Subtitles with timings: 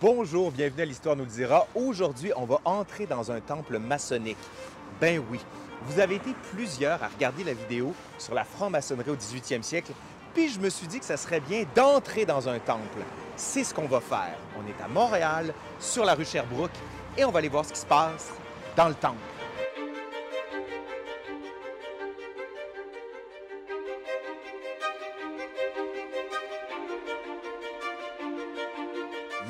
[0.00, 1.66] Bonjour, bienvenue à l'Histoire nous le dira.
[1.74, 4.38] Aujourd'hui, on va entrer dans un temple maçonnique.
[4.98, 5.38] Ben oui,
[5.82, 9.92] vous avez été plusieurs à regarder la vidéo sur la franc-maçonnerie au 18e siècle,
[10.32, 13.00] puis je me suis dit que ça serait bien d'entrer dans un temple.
[13.36, 14.38] C'est ce qu'on va faire.
[14.58, 16.70] On est à Montréal, sur la rue Sherbrooke,
[17.18, 18.30] et on va aller voir ce qui se passe
[18.78, 19.18] dans le temple.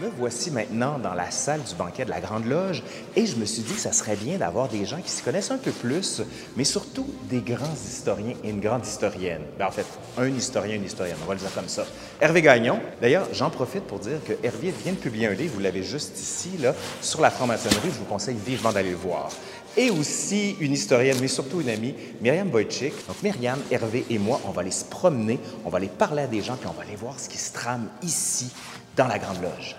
[0.00, 2.82] Me voici maintenant dans la salle du banquet de la Grande Loge
[3.16, 5.50] et je me suis dit que ça serait bien d'avoir des gens qui s'y connaissent
[5.50, 6.22] un peu plus,
[6.56, 9.42] mais surtout des grands historiens et une grande historienne.
[9.58, 9.84] Ben, en fait,
[10.16, 11.84] un historien, une historienne, on va le dire comme ça.
[12.18, 15.60] Hervé Gagnon, d'ailleurs, j'en profite pour dire que Hervé vient de publier un livre, vous
[15.60, 19.28] l'avez juste ici, là, sur la franc-maçonnerie, je vous conseille vivement d'aller le voir.
[19.77, 22.94] Et aussi une historienne, mais surtout une amie, Myriam Wojcik.
[23.06, 26.27] Donc Myriam, Hervé et moi, on va aller se promener, on va aller parler à
[26.27, 28.50] des gens, puis on va aller voir ce qui se trame ici,
[28.96, 29.77] dans la Grande Loge.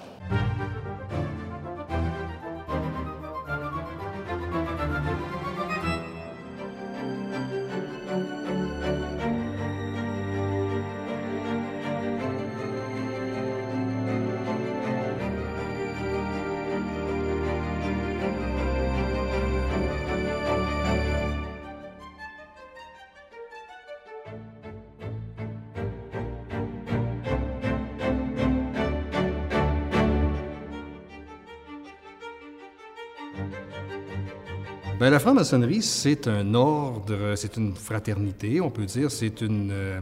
[35.02, 40.00] Bien, la franc-maçonnerie, c'est un ordre, c'est une fraternité, on peut dire, c'est une, euh,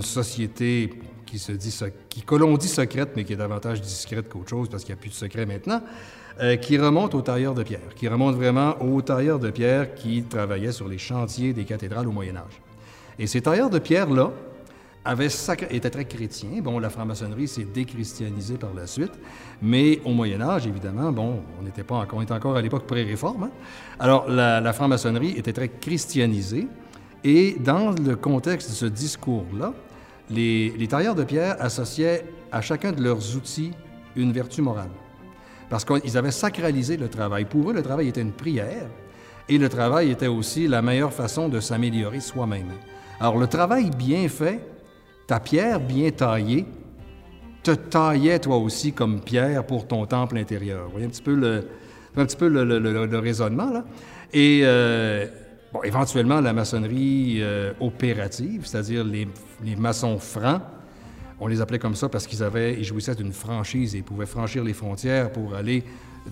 [0.00, 0.94] société
[1.26, 1.78] qui se dit,
[2.08, 4.98] qui, que l'on dit secrète, mais qui est davantage discrète qu'autre chose, parce qu'il n'y
[4.98, 5.82] a plus de secret maintenant,
[6.40, 10.22] euh, qui remonte aux tailleurs de pierre, qui remonte vraiment aux tailleurs de pierre qui
[10.22, 12.62] travaillaient sur les chantiers des cathédrales au Moyen Âge.
[13.18, 14.32] Et ces tailleurs de pierre-là,
[15.70, 16.60] était très chrétien.
[16.62, 19.12] Bon, la franc-maçonnerie s'est déchristianisée par la suite,
[19.62, 22.86] mais au Moyen Âge, évidemment, bon, on n'était pas encore, on était encore à l'époque
[22.86, 23.44] pré-réforme.
[23.44, 23.50] Hein.
[23.98, 26.68] Alors, la, franc-maçonnerie était très christianisée,
[27.24, 29.74] et dans le contexte de ce discours-là,
[30.30, 33.72] les tailleurs de pierre associaient à chacun de leurs outils
[34.16, 34.90] une vertu morale.
[35.68, 37.44] Parce qu'ils avaient sacralisé le travail.
[37.44, 38.88] Pour eux, le travail était une prière,
[39.48, 42.72] et le travail était aussi la meilleure façon de s'améliorer soi-même.
[43.20, 44.60] Alors, le travail bien fait
[45.28, 46.64] ta pierre bien taillée
[47.62, 50.86] te taillait toi aussi comme pierre pour ton temple intérieur.
[50.86, 51.68] Vous voyez un petit peu le,
[52.16, 53.84] un le, raisonnement, là.
[54.32, 55.26] Et euh,
[55.84, 59.28] éventuellement, la maçonnerie euh, opérative, c'est-à-dire les,
[59.76, 60.62] maçons francs,
[61.40, 65.30] on les appelait comme ça parce qu'ils jouissaient d'une franchise et pouvaient franchir les frontières
[65.30, 65.84] pour aller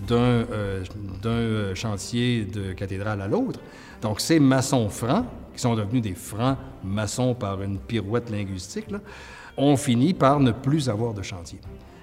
[0.07, 3.59] d'un euh, chantier de cathédrale à l'autre.
[4.01, 5.25] Donc, ces maçons francs,
[5.57, 8.87] qui sont devenus des francs maçons par une pirouette linguistique,
[9.57, 11.59] ont fini par ne plus avoir de chantier.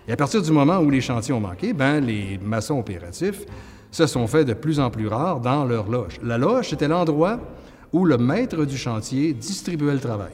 [0.06, 3.46] Et à partir du moment où les chantiers ont manqué, ben, les maçons opératifs
[3.90, 6.18] se sont faits de plus en plus rares dans leur loge.
[6.22, 7.38] La loge, c'était l'endroit
[7.92, 10.32] où le maître du chantier distribuait le travail.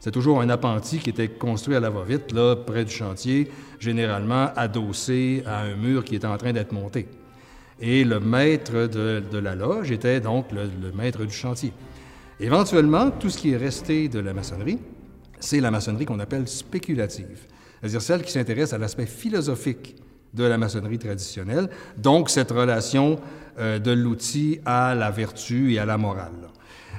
[0.00, 4.48] C'est toujours un appentis qui était construit à la va-vite, là, près du chantier, généralement
[4.56, 7.08] adossé à un mur qui était en train d'être monté.
[7.80, 11.72] Et le maître de, la loge était donc le, maître du chantier.
[12.40, 14.78] Éventuellement, tout ce qui est resté de la maçonnerie,
[15.40, 17.46] c'est la maçonnerie qu'on appelle spéculative,
[17.80, 19.96] c'est-à-dire celle qui s'intéresse à l'aspect philosophique
[20.34, 23.18] de la maçonnerie traditionnelle, donc cette relation
[23.58, 26.48] euh, de l'outil à la vertu et à la morale.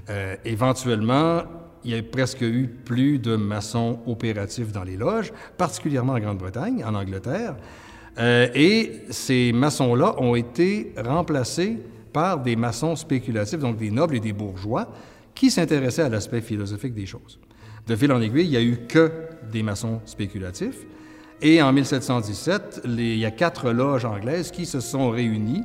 [0.10, 1.44] Euh, éventuellement,
[1.86, 6.84] il y a presque eu plus de maçons opératifs dans les loges, particulièrement en Grande-Bretagne,
[6.84, 7.56] en Angleterre.
[8.18, 11.78] Euh, et ces maçons-là ont été remplacés
[12.12, 14.90] par des maçons spéculatifs, donc des nobles et des bourgeois,
[15.40, 17.40] qui s'intéressaient à l'aspect philosophique des choses.
[17.88, 19.10] De fil en aiguille, il n'y a eu que
[19.50, 20.86] des maçons spéculatifs.
[21.42, 25.64] Et en 1717, il y a quatre loges anglaises qui se sont réunies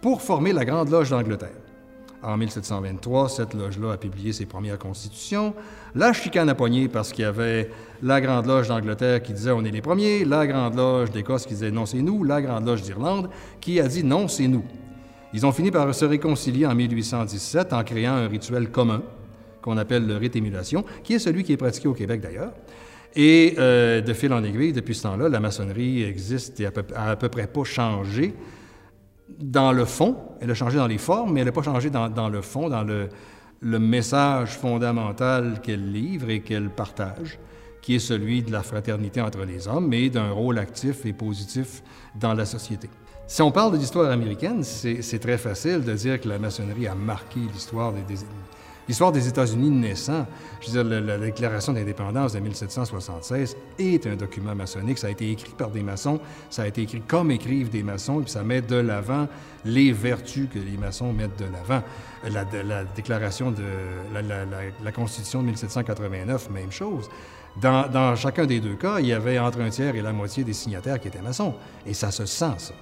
[0.00, 1.50] pour former la Grande Loge d'Angleterre.
[2.22, 5.54] En 1723, cette loge-là a publié ses premières constitutions.
[5.94, 7.70] La chicane a pogné parce qu'il y avait
[8.02, 11.52] la Grande Loge d'Angleterre qui disait on est les premiers, la Grande Loge d'Écosse qui
[11.52, 13.28] disait non, c'est nous, la Grande Loge d'Irlande
[13.60, 14.64] qui a dit non, c'est nous.
[15.32, 19.02] Ils ont fini par se réconcilier en 1817 en créant un rituel commun
[19.62, 22.52] qu'on appelle le rite émulation, qui est celui qui est pratiqué au Québec d'ailleurs.
[23.16, 27.16] Et euh, de fil en aiguille, depuis ce temps-là, la maçonnerie existe et a à
[27.16, 28.34] peu près pas changé
[29.38, 32.28] dans le fond, elle a changé dans les formes, mais elle n'a pas changé dans,
[32.28, 33.08] le fond, dans le,
[33.62, 37.38] message fondamental qu'elle livre et qu'elle partage,
[37.80, 41.82] qui est celui de la fraternité entre les hommes, mais d'un rôle actif et positif
[42.18, 42.88] dans la société.
[43.26, 46.94] Si on parle de l'histoire américaine, c'est très facile de dire que la maçonnerie a
[46.94, 48.16] marqué l'histoire des,
[48.90, 50.26] L'histoire des États-Unis naissant,
[50.60, 54.98] je veux dire, la, déclaration d'indépendance de 1776 est un document maçonnique.
[54.98, 56.18] Ça a été écrit par des maçons,
[56.50, 59.28] ça a été écrit comme écrivent des maçons, et puis ça met de l'avant
[59.64, 61.84] les vertus que les maçons mettent de l'avant.
[62.24, 63.62] La, la, déclaration de
[64.12, 67.08] la, Constitution de 1789, même chose.
[67.60, 70.42] Dans, dans, chacun des deux cas, il y avait entre un tiers et la moitié
[70.42, 71.54] des signataires qui étaient maçons.
[71.86, 72.74] Et ça se sent, ça.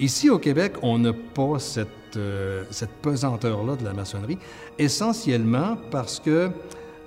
[0.00, 4.38] Ici, au Québec, on n'a pas cette, euh, cette pesanteur-là de la maçonnerie,
[4.78, 6.50] essentiellement parce que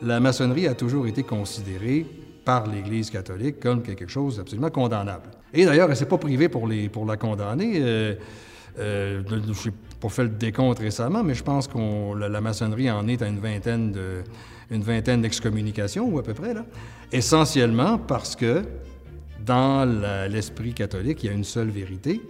[0.01, 2.05] la maçonnerie a toujours été considérée
[2.43, 5.29] par l'Église catholique comme quelque chose d'absolument condamnable.
[5.53, 7.73] Et d'ailleurs, elle ne s'est pas privée pour, la condamner.
[7.75, 8.15] Euh,
[8.79, 13.07] euh, je n'ai pas fait le décompte récemment, mais je pense que la, maçonnerie en
[13.07, 13.95] est à une vingtaine
[14.71, 16.65] une vingtaine d'excommunications, ou à peu près, là.
[17.11, 18.63] Essentiellement parce que
[19.45, 19.85] dans
[20.29, 22.21] l'esprit catholique, il y a une seule vérité,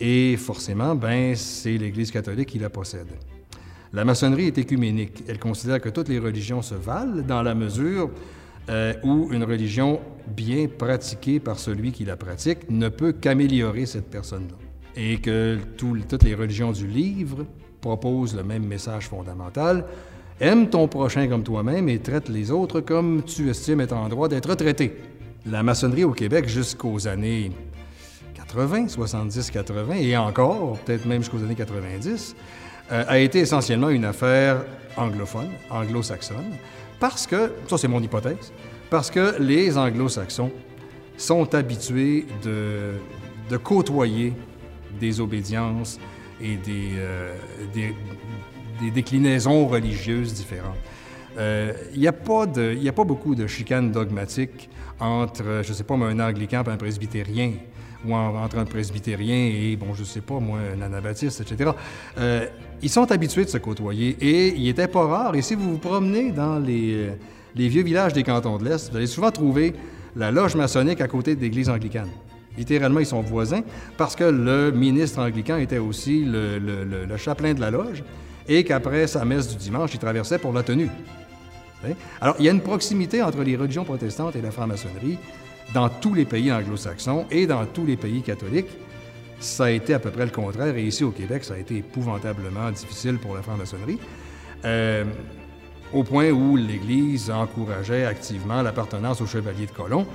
[0.00, 3.08] et forcément, ben, c'est l'Église catholique qui la possède.
[3.92, 5.24] La maçonnerie est écuménique.
[5.28, 8.10] Elle considère que toutes les religions se valent dans la mesure
[8.68, 14.10] euh, où une religion bien pratiquée par celui qui la pratique ne peut qu'améliorer cette
[14.10, 14.56] personne-là.
[14.94, 17.46] Et que toutes les religions du livre
[17.80, 19.84] proposent le même message fondamental.
[20.40, 24.28] Aime ton prochain comme toi-même et traite les autres comme tu estimes être en droit
[24.28, 24.96] d'être traité.
[25.46, 27.52] La maçonnerie au Québec jusqu'aux années
[28.48, 32.34] 80, 70, 80 et encore, peut-être même jusqu'aux années 90,
[32.90, 34.64] euh, a été essentiellement une affaire
[34.96, 36.52] anglophone, anglo-saxonne,
[36.98, 38.52] parce que, ça c'est mon hypothèse,
[38.88, 40.50] parce que les anglo-saxons
[41.18, 44.32] sont habitués de, côtoyer
[44.98, 45.98] des obédiences
[46.40, 47.34] et des, euh,
[47.74, 47.94] des,
[48.90, 50.78] déclinaisons religieuses différentes.
[51.36, 55.94] Euh, il n'y a, a pas beaucoup de chicanes dogmatiques entre, je ne sais pas,
[55.94, 57.52] un anglican et un presbytérien
[58.06, 61.70] ou entre un presbytérien et, bon, je sais pas, moi, un anabaptiste, etc.
[62.18, 62.46] Euh,
[62.82, 65.34] ils sont habitués de se côtoyer et il était pas rare.
[65.34, 67.10] Et si vous vous promenez dans les, euh,
[67.56, 69.74] les vieux villages des cantons de l'Est, vous allez souvent trouver
[70.14, 72.08] la loge maçonnique à côté de l'église anglicane.
[72.56, 73.62] Littéralement, ils sont voisins
[73.96, 78.02] parce que le ministre anglican était aussi le, le, le, chapelain de la loge
[78.48, 80.90] et qu'après sa messe du dimanche, il traversait pour la tenue.
[81.86, 81.92] Hein?
[82.20, 85.18] Alors, il y a une proximité entre les religions protestantes et la franc-maçonnerie
[85.74, 88.70] dans tous les pays anglo-saxons et dans tous les pays catholiques,
[89.40, 90.76] ça a été à peu près le contraire.
[90.76, 93.98] Et ici au Québec, ça a été épouvantablement difficile pour la franc-maçonnerie,
[94.64, 95.04] euh,
[95.92, 100.06] au point où l'Église encourageait activement l'appartenance au Chevalier de Colomb,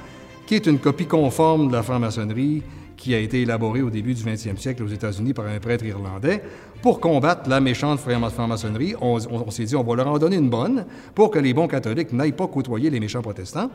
[0.45, 2.63] qui est une copie conforme de la franc-maçonnerie
[2.97, 6.41] qui a été élaborée au début du 20e siècle aux États-Unis par un prêtre irlandais.
[6.81, 10.49] Pour combattre la méchante franc-maçonnerie, on, on s'est dit on va leur en donner une
[10.49, 10.85] bonne
[11.15, 13.69] pour que les bons catholiques n'aillent pas côtoyer les méchants protestants.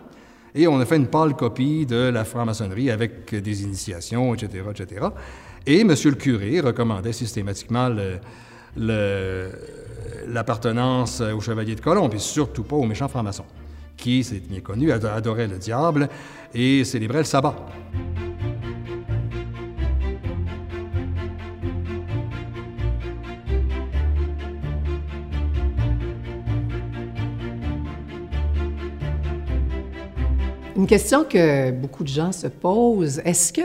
[0.54, 5.06] Et on a fait une pâle copie de la franc-maçonnerie avec des initiations, etc., etc.
[5.66, 5.88] Et M.
[5.88, 7.90] le curé recommandait systématiquement
[10.26, 13.44] l'appartenance au chevalier de Colomb, et surtout pas aux méchants francs-maçons,
[13.96, 16.08] qui, c'est bien connu, adoraient le diable
[16.54, 17.54] et célébraient le sabbat.
[30.88, 33.60] Question que beaucoup de gens se posent, est-ce que,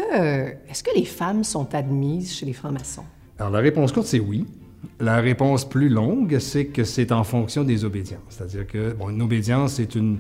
[0.70, 3.06] est-ce que les femmes sont admises chez les francs-maçons?
[3.40, 4.46] Alors la réponse courte, c'est oui.
[5.00, 8.20] La réponse plus longue, c'est que c'est en fonction des obédiences.
[8.30, 10.20] C'est-à-dire que, bon, une obédience, c'est une,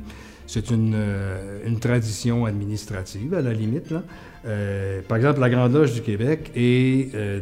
[0.95, 3.94] euh, tradition administrative, à la limite.
[4.45, 7.41] Euh, par exemple, la Grande Loge du Québec est euh,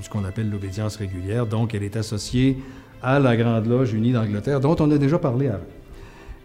[0.00, 2.56] ce qu'on appelle l'obédience régulière, donc elle est associée
[3.02, 5.64] à la Grande Loge unie d'Angleterre, dont on a déjà parlé avant.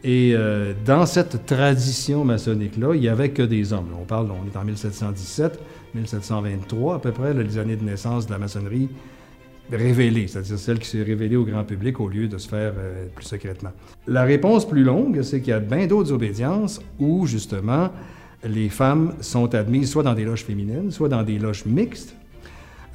[0.03, 3.89] Et euh, dans cette tradition maçonnique-là, il n'y avait que des hommes.
[3.99, 5.59] on parle, on est en 1717,
[5.93, 8.89] 1723 à peu près, les années de naissance de la maçonnerie
[9.71, 13.05] révélée, c'est-à-dire celle qui s'est révélée au grand public au lieu de se faire euh,
[13.13, 13.71] plus secrètement.
[14.07, 17.89] La réponse plus longue, c'est qu'il y a bien d'autres obédiences où, justement,
[18.43, 22.15] les femmes sont admises soit dans des loges féminines, soit dans des loges mixtes.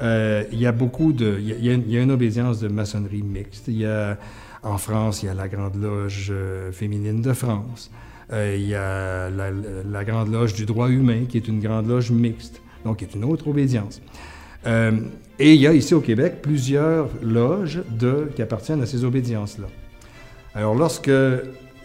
[0.01, 1.39] Euh, il y a beaucoup de...
[1.39, 3.69] Il y y a une obédience de maçonnerie mixte.
[3.69, 4.19] Il y a
[4.65, 7.91] en France, il y a la Grande Loge euh, féminine de France.
[8.33, 12.11] Euh, il y a la, Grande Loge du droit humain, qui est une grande loge
[12.11, 14.01] mixte, donc qui est une autre obédience.
[14.67, 14.93] Euh,
[15.39, 17.83] et il y a ici au Québec plusieurs loges
[18.35, 19.67] qui appartiennent à ces obédiences-là.
[20.55, 21.11] Alors, lorsque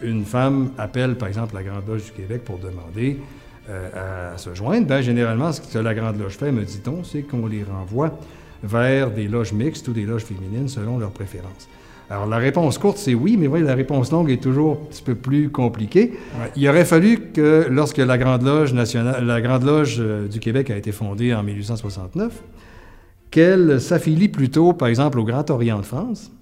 [0.02, 3.18] une femme appelle, par exemple, la Grande Loge du Québec pour demander
[3.68, 7.46] à, se joindre, bien, généralement, ce que la Grande Loge fait, me dit-on, c'est qu'on
[7.46, 8.18] les renvoie
[8.62, 11.68] vers des loges mixtes ou des loges féminines selon leurs préférences.
[12.10, 15.02] Alors, la réponse courte, c'est oui, mais oui, la réponse longue est toujours un petit
[15.02, 16.14] peu plus compliquée.
[16.56, 20.70] Il aurait fallu que, lorsque la Grande Loge nationale, la Grande Loge euh, du Québec
[20.70, 22.42] a été fondée en 1869,
[23.30, 26.32] qu'elle s'affilie plutôt, par exemple, au Grand Orient de France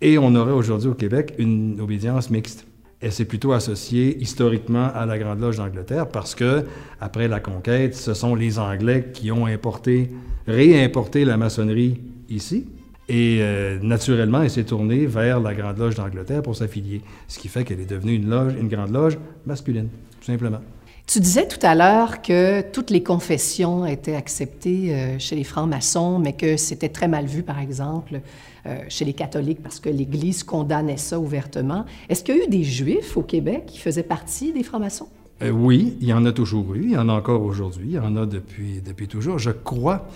[0.00, 2.66] Et on aurait aujourd'hui au Québec une obédience mixte.
[3.02, 6.64] Et c'est plutôt associé historiquement à la Grande Loge d'Angleterre parce que,
[7.02, 10.08] après la conquête, ce sont les Anglais qui ont importé,
[10.46, 12.64] réimporté la maçonnerie ici.
[13.08, 17.48] Et euh, naturellement, elle s'est tournée vers la Grande Loge d'Angleterre pour s'affilier, ce qui
[17.48, 19.88] fait qu'elle est devenue une, loge, une grande loge masculine,
[20.20, 20.60] tout simplement.
[21.06, 26.18] Tu disais tout à l'heure que toutes les confessions étaient acceptées euh, chez les francs-maçons,
[26.18, 28.20] mais que c'était très mal vu, par exemple,
[28.66, 31.86] euh, chez les catholiques, parce que l'Église condamnait ça ouvertement.
[32.10, 35.08] Est-ce qu'il y a eu des juifs au Québec qui faisaient partie des francs-maçons?
[35.52, 37.98] oui, il y en a toujours eu, il y en a encore aujourd'hui, il y
[38.00, 39.38] en a depuis, depuis toujours.
[39.38, 40.08] Je crois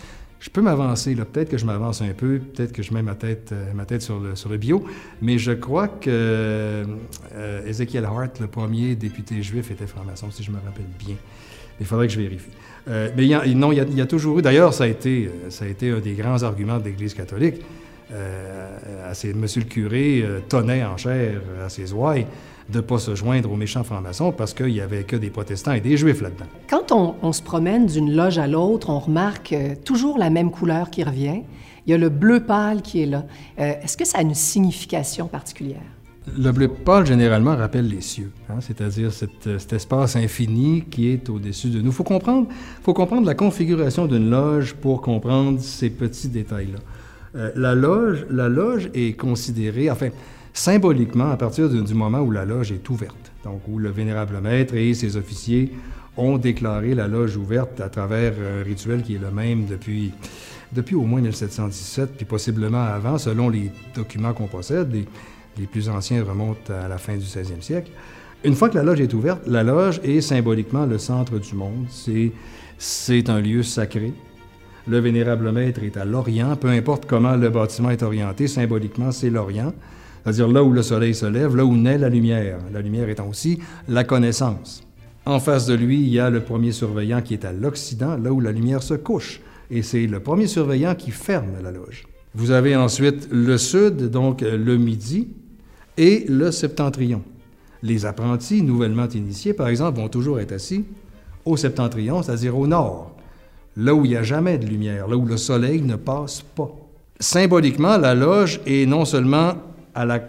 [0.42, 1.14] je peux m'avancer.
[1.14, 4.02] Peut-être que je m'avance un peu, peut-être que je mets ma tête, euh, ma tête
[4.02, 4.84] sur, le, sur le bio,
[5.22, 10.50] mais je crois que euh, Ezekiel Hart, le premier député juif, était franc-maçon, si je
[10.50, 11.14] me rappelle bien.
[11.80, 12.50] Il faudrait que je vérifie.
[12.88, 15.90] Euh, mais non, il y, a, toujours eu, d'ailleurs, ça, a été, ça a été
[15.90, 17.62] un des grands arguments de l'Église catholique.
[19.34, 22.26] Monsieur le curé tonnait en chair à ses ouailles
[22.68, 25.72] de ne pas se joindre aux méchants francs-maçons parce qu'il n'y avait que des protestants
[25.72, 26.46] et des juifs là-dedans.
[26.68, 30.90] Quand on, se promène d'une loge à l'autre, on remarque euh, toujours la même couleur
[30.90, 31.42] qui revient.
[31.86, 33.24] Il y a le bleu pâle qui est là.
[33.58, 35.82] Euh, est-ce que ça a une signification particulière?
[36.38, 39.10] Le bleu pâle, généralement, rappelle les cieux, hein, c'est-à-dire
[39.46, 41.90] euh, cet, espace infini qui est au-dessus de nous.
[41.90, 42.46] Il faut comprendre,
[42.82, 47.52] faut comprendre la configuration d'une loge pour comprendre ces petits détails-là.
[47.56, 50.10] la, loge, la loge est considérée, enfin,
[50.52, 54.74] symboliquement à partir du moment où la loge est ouverte, donc où le vénérable maître
[54.74, 55.72] et ses officiers
[56.16, 60.12] ont déclaré la loge ouverte à travers un rituel qui est le même depuis,
[60.72, 64.92] depuis au moins 1717, puis possiblement avant, selon les documents qu'on possède.
[64.92, 65.06] Les,
[65.58, 67.90] les plus anciens remontent à la fin du 16e siècle.
[68.44, 71.86] Une fois que la loge est ouverte, la loge est symboliquement le centre du monde.
[72.78, 74.12] C'est un lieu sacré.
[74.88, 79.30] Le vénérable maître est à l'Orient, peu importe comment le bâtiment est orienté, symboliquement, c'est
[79.30, 79.72] l'Orient
[80.22, 83.28] c'est-à-dire là où le soleil se lève, là où naît la lumière, la lumière étant
[83.28, 84.82] aussi la connaissance.
[85.24, 88.32] En face de lui, il y a le premier surveillant qui est à l'Occident, là
[88.32, 92.06] où la lumière se couche, et c'est le premier surveillant qui ferme la loge.
[92.34, 95.28] Vous avez ensuite le sud, donc le midi,
[95.96, 97.22] et le septentrion.
[97.82, 100.84] Les apprentis nouvellement initiés, par exemple, vont toujours être assis
[101.44, 103.16] au septentrion, c'est-à-dire au nord,
[103.76, 106.70] là où il n'y a jamais de lumière, là où le soleil ne passe pas.
[107.18, 109.54] Symboliquement, la loge est non seulement
[109.94, 110.20] à la,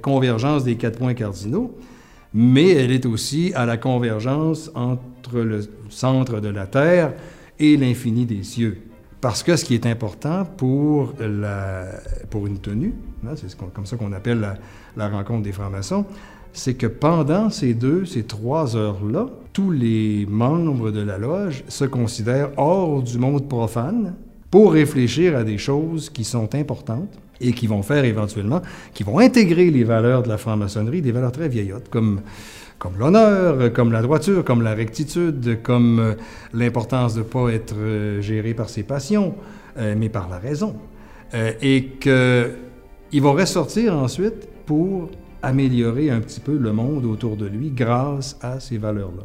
[0.00, 1.76] convergence des quatre points cardinaux,
[2.32, 5.60] mais elle est aussi à la convergence entre le
[5.90, 7.12] centre de la Terre
[7.58, 8.78] et l'infini des cieux.
[9.20, 11.86] Parce que ce qui est important pour, la,
[12.30, 12.94] pour une tenue,
[13.26, 14.54] hein, c'est comme ça qu'on appelle la,
[14.96, 16.04] la, rencontre des francs-maçons,
[16.52, 21.84] c'est que pendant ces deux, ces trois heures-là, tous les membres de la loge se
[21.84, 24.14] considèrent hors du monde profane
[24.54, 29.18] pour réfléchir à des choses qui sont importantes et qui vont faire éventuellement, qui vont
[29.18, 32.20] intégrer les valeurs de la franc-maçonnerie, des valeurs très vieillottes, comme,
[32.78, 36.14] comme l'honneur, comme la droiture, comme la rectitude, comme euh,
[36.52, 39.34] l'importance de ne pas être euh, géré par ses passions,
[39.76, 40.76] euh, mais par la raison.
[41.60, 45.10] et qu'ils vont ressortir ensuite pour
[45.42, 49.24] améliorer un petit peu le monde autour de lui grâce à ces valeurs-là.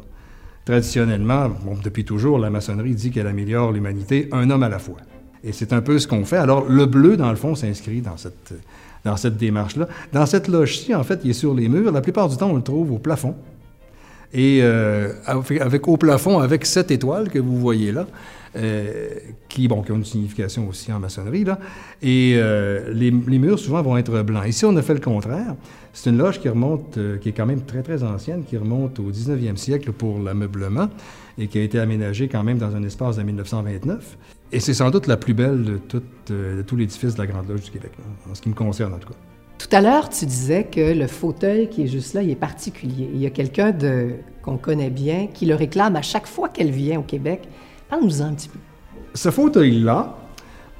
[0.64, 1.50] Traditionnellement,
[1.84, 4.96] depuis toujours, la maçonnerie dit qu'elle améliore l'humanité un homme à la fois.
[5.42, 6.36] Et c'est un peu ce qu'on fait.
[6.36, 8.52] Alors, le bleu, dans le fond, s'inscrit dans cette,
[9.04, 9.88] dans cette démarche-là.
[10.12, 11.92] Dans cette loge-ci, en fait, il est sur les murs.
[11.92, 13.34] La plupart du temps, on le trouve au plafond.
[14.32, 18.06] Et euh, avec au plafond, avec cette étoile que vous voyez là,
[18.56, 19.08] euh,
[19.48, 21.58] qui, bon, qui a une signification aussi en maçonnerie, là.
[22.00, 24.46] Et euh, les, les, murs, souvent, vont être blancs.
[24.46, 25.56] Ici, on a fait le contraire.
[25.92, 29.10] C'est une loge qui remonte, qui est quand même très, très ancienne, qui remonte au
[29.10, 30.88] 19e siècle pour l'ameublement
[31.36, 34.16] et qui a été aménagée quand même dans un espace de 1929.
[34.52, 37.70] Et c'est sans doute la plus belle de tout l'édifice de la Grande Loge du
[37.72, 37.92] Québec,
[38.30, 39.29] en ce qui me concerne en tout cas.
[39.60, 43.10] Tout à l'heure, tu disais que le fauteuil qui est juste là, il est particulier.
[43.12, 43.74] Il y a quelqu'un
[44.40, 47.42] qu'on connaît bien qui le réclame à chaque fois qu'elle vient au Québec.
[47.90, 48.58] Parle-nous-en un petit peu.
[49.12, 50.16] Ce fauteuil-là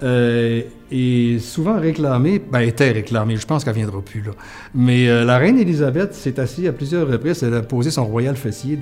[0.03, 4.33] euh, est souvent réclamé, ben était réclamé, je pense qu'elle viendra plus là.
[4.75, 8.35] Mais euh, la reine Élisabeth s'est assise à plusieurs reprises, elle a posé son royal
[8.35, 8.79] fessier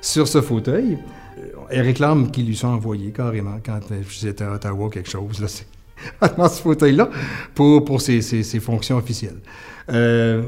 [0.00, 0.96] sur ce fauteuil
[1.70, 5.48] elle réclame qu'ils lui sont envoyés carrément quand j'étais à Ottawa quelque chose, là,
[6.36, 7.10] dans ce fauteuil-là,
[7.54, 9.38] pour, pour ses, ses, fonctions officielles.
[9.90, 10.42] Euh,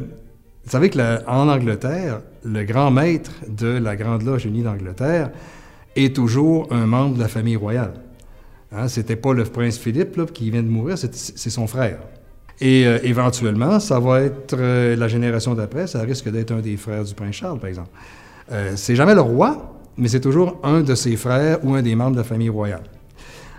[0.65, 5.31] vous savez qu'en Angleterre, le grand maître de la Grande Loge unie d'Angleterre
[5.97, 7.95] est toujours un membre de la famille royale.
[8.73, 11.99] Hein, c'était pas le prince Philippe là, qui vient de mourir, c'est son frère.
[12.61, 16.77] Et euh, éventuellement, ça va être euh, la génération d'après, ça risque d'être un des
[16.77, 17.91] frères du prince Charles, par exemple.
[18.77, 22.13] c'est jamais le roi, mais c'est toujours un de ses frères ou un des membres
[22.13, 22.83] de la famille royale.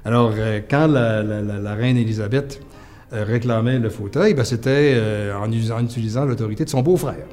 [0.06, 2.62] Alors, euh, quand la, reine Élisabeth
[3.12, 5.00] réclamait le fauteuil, ben, c'était
[5.36, 7.25] en, en utilisant l'autorité de son beau-frère.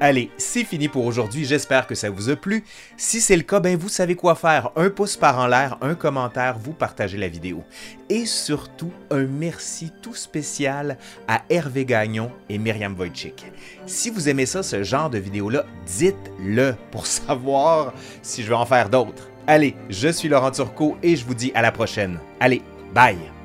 [0.00, 2.62] Allez, c'est fini pour aujourd'hui, j'espère que ça vous a plu.
[2.96, 4.70] Si c'est le cas, ben vous savez quoi faire.
[4.76, 7.64] Un pouce par en l'air, un commentaire, vous partagez la vidéo.
[8.08, 13.46] Et surtout, un merci tout spécial à Hervé Gagnon et Myriam Wojcik.
[13.86, 18.66] Si vous aimez ça, ce genre de vidéo-là, dites-le pour savoir si je vais en
[18.66, 19.28] faire d'autres.
[19.48, 22.20] Allez, je suis Laurent Turcot et je vous dis à la prochaine.
[22.38, 22.62] Allez,
[22.94, 23.37] bye!